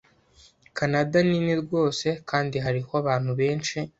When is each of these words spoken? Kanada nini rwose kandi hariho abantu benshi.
Kanada 0.77 1.17
nini 1.29 1.53
rwose 1.63 2.07
kandi 2.29 2.55
hariho 2.65 2.91
abantu 3.01 3.31
benshi. 3.39 3.77